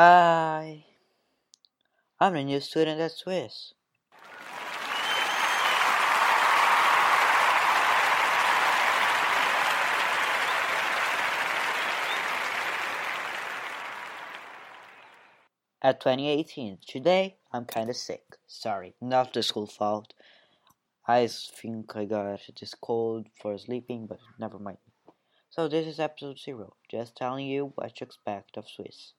[0.00, 0.84] Hi,
[2.20, 3.74] I'm a new student at Swiss.
[15.82, 18.36] At 2018, today I'm kinda sick.
[18.46, 20.14] Sorry, not the school fault.
[21.08, 24.78] I think I got this cold for sleeping, but never mind.
[25.50, 29.14] So this is episode zero, just telling you what to expect of Swiss.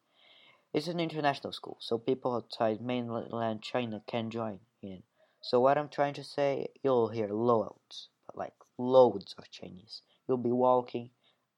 [0.72, 5.02] It's an international school, so people outside mainland China can join in.
[5.42, 10.04] So what I'm trying to say, you'll hear loads, but like loads of Chinese.
[10.28, 11.10] You'll be walking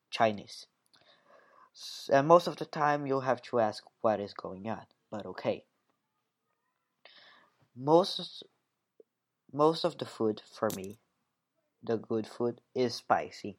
[0.09, 0.65] Chinese.
[2.09, 5.65] And most of the time you'll have to ask what is going on, but okay.
[7.75, 8.43] Most
[9.51, 10.99] most of the food for me,
[11.83, 13.57] the good food, is spicy.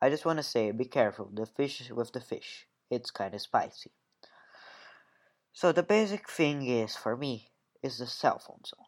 [0.00, 1.28] I just want to say, be careful.
[1.34, 3.90] The fish with the fish, it's kind of spicy.
[5.60, 7.50] So the basic thing is for me
[7.82, 8.86] is the cell phone zone.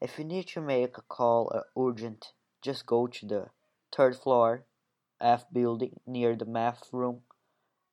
[0.00, 2.32] If you need to make a call or urgent,
[2.62, 3.50] just go to the
[3.94, 4.64] third floor
[5.20, 7.20] F building near the math room.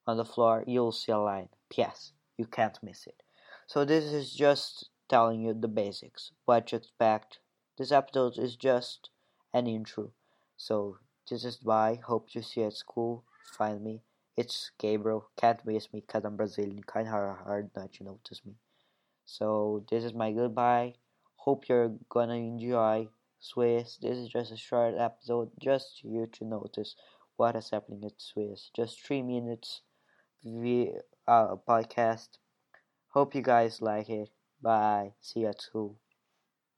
[0.07, 1.49] On the floor, you'll see a line.
[1.75, 3.23] Yes, you can't miss it.
[3.67, 7.39] So this is just telling you the basics, what to expect.
[7.77, 9.09] This episode is just
[9.53, 10.11] an intro.
[10.55, 11.99] So this is why.
[12.01, 13.25] Hope to see you at school.
[13.57, 13.99] Find me.
[14.37, 15.29] It's Gabriel.
[15.37, 16.83] Can't miss me because I'm Brazilian.
[16.83, 18.53] Kind of hard not to notice me.
[19.25, 20.95] So this is my goodbye.
[21.37, 23.97] Hope you're gonna enjoy Swiss.
[23.97, 26.95] This is just a short episode, just for you to notice
[27.37, 28.69] what is happening at Swiss.
[28.75, 29.81] Just three minutes
[30.43, 32.37] via uh, podcast.
[33.09, 34.29] Hope you guys like it.
[34.61, 35.13] Bye.
[35.21, 35.97] See you at school.